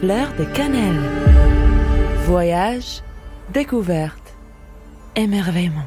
Fleur 0.00 0.34
de 0.36 0.44
cannelle. 0.44 1.00
Voyage, 2.26 3.02
découverte, 3.52 4.36
émerveillement. 5.16 5.86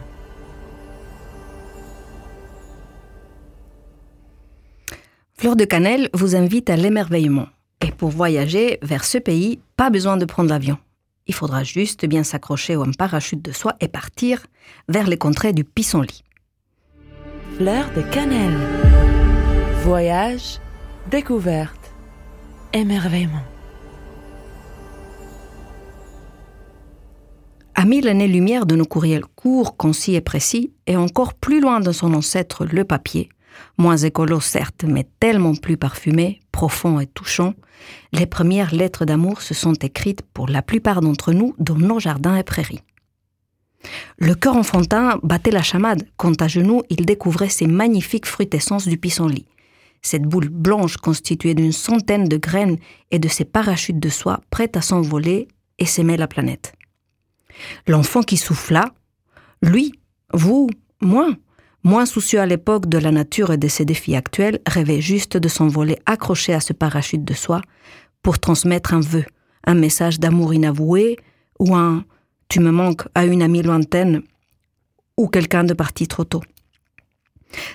Fleur 5.37 5.55
de 5.55 5.65
Cannelle 5.65 6.09
vous 6.13 6.35
invite 6.35 6.69
à 6.69 6.77
l'émerveillement. 6.77 7.47
Et 7.85 7.91
pour 7.91 8.09
voyager 8.09 8.79
vers 8.81 9.03
ce 9.03 9.17
pays, 9.17 9.59
pas 9.75 9.89
besoin 9.89 10.17
de 10.17 10.25
prendre 10.25 10.49
l'avion. 10.49 10.77
Il 11.27 11.33
faudra 11.35 11.63
juste 11.63 12.05
bien 12.05 12.23
s'accrocher 12.23 12.73
à 12.73 12.79
un 12.79 12.91
parachute 12.91 13.41
de 13.41 13.51
soie 13.51 13.75
et 13.81 13.87
partir 13.87 14.47
vers 14.87 15.07
les 15.07 15.17
contrées 15.17 15.53
du 15.53 15.63
pissenlit. 15.63 16.23
Fleur 17.57 17.91
de 17.95 18.01
cannelle. 18.01 18.57
Voyage, 19.83 20.59
découverte, 21.11 21.91
émerveillement. 22.73 23.43
À 27.79 27.85
mille 27.85 28.07
années-lumière 28.07 28.65
de 28.65 28.75
nos 28.75 28.85
courriels 28.85 29.27
courts, 29.35 29.77
concis 29.77 30.15
et 30.15 30.21
précis, 30.21 30.73
et 30.87 30.97
encore 30.97 31.35
plus 31.35 31.61
loin 31.61 31.79
de 31.79 31.91
son 31.91 32.15
ancêtre 32.15 32.65
le 32.65 32.83
papier, 32.85 33.29
moins 33.77 33.97
écolo 33.97 34.39
certes, 34.39 34.83
mais 34.83 35.07
tellement 35.19 35.53
plus 35.53 35.77
parfumé, 35.77 36.39
profond 36.51 36.99
et 36.99 37.05
touchant, 37.05 37.53
les 38.13 38.25
premières 38.25 38.73
lettres 38.73 39.05
d'amour 39.05 39.43
se 39.43 39.53
sont 39.53 39.75
écrites 39.75 40.23
pour 40.33 40.47
la 40.47 40.63
plupart 40.63 41.01
d'entre 41.01 41.33
nous 41.33 41.53
dans 41.59 41.75
nos 41.75 41.99
jardins 41.99 42.35
et 42.35 42.41
prairies. 42.41 42.81
Le 44.17 44.33
cœur 44.33 44.55
enfantin 44.55 45.19
battait 45.21 45.51
la 45.51 45.61
chamade 45.61 46.01
quand 46.17 46.41
à 46.41 46.47
genoux 46.47 46.81
il 46.89 47.05
découvrait 47.05 47.47
ces 47.47 47.67
magnifiques 47.67 48.25
fruitescences 48.25 48.87
du 48.87 48.97
pissenlit. 48.97 49.45
Cette 50.01 50.23
boule 50.23 50.49
blanche 50.49 50.97
constituée 50.97 51.53
d'une 51.53 51.71
centaine 51.71 52.27
de 52.27 52.37
graines 52.37 52.79
et 53.11 53.19
de 53.19 53.27
ces 53.27 53.45
parachutes 53.45 53.99
de 53.99 54.09
soie 54.09 54.41
prêts 54.49 54.71
à 54.73 54.81
s'envoler 54.81 55.47
et 55.77 55.85
s'aimer 55.85 56.17
la 56.17 56.27
planète. 56.27 56.73
L'enfant 57.87 58.21
qui 58.21 58.37
souffla, 58.37 58.85
lui, 59.61 59.93
vous, 60.33 60.69
moi, 61.01 61.29
moins 61.83 62.05
soucieux 62.05 62.39
à 62.39 62.45
l'époque 62.45 62.87
de 62.87 62.97
la 62.97 63.11
nature 63.11 63.51
et 63.51 63.57
de 63.57 63.67
ses 63.67 63.85
défis 63.85 64.15
actuels, 64.15 64.59
rêvait 64.67 65.01
juste 65.01 65.37
de 65.37 65.47
s'envoler 65.47 65.97
accroché 66.05 66.53
à 66.53 66.59
ce 66.59 66.73
parachute 66.73 67.23
de 67.23 67.33
soie 67.33 67.61
pour 68.21 68.39
transmettre 68.39 68.93
un 68.93 68.99
vœu, 68.99 69.25
un 69.65 69.75
message 69.75 70.19
d'amour 70.19 70.53
inavoué 70.53 71.17
ou 71.59 71.75
un 71.75 72.03
tu 72.49 72.59
me 72.59 72.71
manques 72.71 73.07
à 73.13 73.25
une 73.25 73.41
amie 73.41 73.61
lointaine 73.61 74.21
ou 75.17 75.27
quelqu'un 75.27 75.63
de 75.63 75.73
parti 75.73 76.07
trop 76.07 76.23
tôt. 76.23 76.43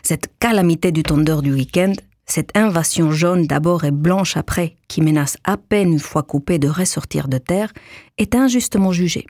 Cette 0.02 0.38
calamité 0.38 0.92
du 0.92 1.02
tondeur 1.02 1.42
du 1.42 1.52
week-end, 1.52 1.92
cette 2.26 2.56
invasion 2.56 3.10
jaune 3.10 3.46
d'abord 3.46 3.84
et 3.84 3.90
blanche 3.90 4.36
après, 4.36 4.76
qui 4.88 5.02
menace 5.02 5.36
à 5.44 5.56
peine 5.56 5.92
une 5.92 5.98
fois 5.98 6.22
coupée 6.22 6.58
de 6.58 6.68
ressortir 6.68 7.28
de 7.28 7.38
terre, 7.38 7.72
est 8.18 8.34
injustement 8.34 8.92
jugée. 8.92 9.26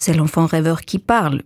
C'est 0.00 0.14
l'enfant 0.14 0.46
rêveur 0.46 0.80
qui 0.80 0.98
parle. 0.98 1.42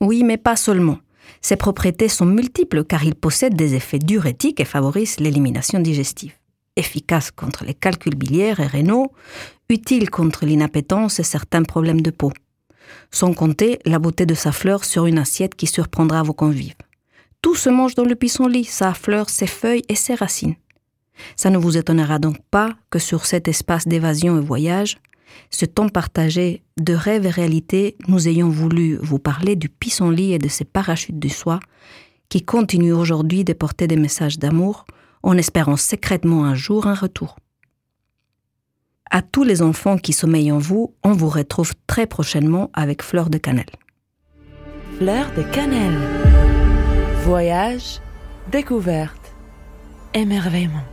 Oui, 0.00 0.24
mais 0.24 0.38
pas 0.38 0.56
seulement. 0.56 0.98
Ses 1.42 1.56
propriétés 1.56 2.08
sont 2.08 2.26
multiples 2.26 2.84
car 2.84 3.04
il 3.04 3.14
possède 3.14 3.54
des 3.54 3.74
effets 3.74 3.98
diurétiques 3.98 4.58
et 4.58 4.64
favorise 4.64 5.20
l'élimination 5.20 5.78
digestive. 5.78 6.32
Efficace 6.76 7.30
contre 7.30 7.64
les 7.64 7.74
calculs 7.74 8.16
biliaires 8.16 8.60
et 8.60 8.66
rénaux, 8.66 9.12
utile 9.68 10.08
contre 10.08 10.46
l'inappétence 10.46 11.20
et 11.20 11.24
certains 11.24 11.62
problèmes 11.62 12.00
de 12.00 12.10
peau. 12.10 12.32
Sans 13.10 13.34
compter 13.34 13.78
la 13.84 13.98
beauté 13.98 14.24
de 14.24 14.34
sa 14.34 14.50
fleur 14.50 14.84
sur 14.84 15.06
une 15.06 15.18
assiette 15.18 15.54
qui 15.54 15.66
surprendra 15.66 16.22
vos 16.22 16.32
convives. 16.32 16.74
Tout 17.42 17.54
se 17.54 17.68
mange 17.68 17.94
dans 17.94 18.04
le 18.04 18.14
pissenlit, 18.14 18.64
sa 18.64 18.94
fleur, 18.94 19.28
ses 19.28 19.46
feuilles 19.46 19.84
et 19.88 19.94
ses 19.94 20.14
racines. 20.14 20.56
Ça 21.36 21.50
ne 21.50 21.58
vous 21.58 21.76
étonnera 21.76 22.18
donc 22.18 22.38
pas 22.50 22.74
que 22.88 22.98
sur 22.98 23.26
cet 23.26 23.46
espace 23.46 23.86
d'évasion 23.86 24.38
et 24.38 24.44
voyage, 24.44 24.98
ce 25.50 25.64
temps 25.64 25.88
partagé 25.88 26.62
de 26.78 26.94
rêve 26.94 27.26
et 27.26 27.30
réalité, 27.30 27.96
nous 28.08 28.28
ayons 28.28 28.48
voulu 28.48 28.96
vous 29.00 29.18
parler 29.18 29.56
du 29.56 29.68
pissenlit 29.68 30.32
et 30.32 30.38
de 30.38 30.48
ses 30.48 30.64
parachutes 30.64 31.18
de 31.18 31.28
soie 31.28 31.60
qui 32.28 32.42
continuent 32.42 32.94
aujourd'hui 32.94 33.44
de 33.44 33.52
porter 33.52 33.86
des 33.86 33.96
messages 33.96 34.38
d'amour 34.38 34.84
en 35.22 35.36
espérant 35.36 35.76
secrètement 35.76 36.44
un 36.44 36.54
jour 36.54 36.86
un 36.86 36.94
retour. 36.94 37.36
À 39.10 39.22
tous 39.22 39.42
les 39.42 39.60
enfants 39.60 39.98
qui 39.98 40.12
sommeillent 40.12 40.52
en 40.52 40.58
vous, 40.58 40.94
on 41.02 41.12
vous 41.12 41.28
retrouve 41.28 41.72
très 41.88 42.06
prochainement 42.06 42.70
avec 42.72 43.02
Fleur 43.02 43.28
de 43.28 43.38
Cannelle. 43.38 43.66
Fleur 44.98 45.32
de 45.36 45.42
cannelle. 45.42 45.98
Voyage, 47.24 48.00
découverte, 48.52 49.34
émerveillement. 50.14 50.84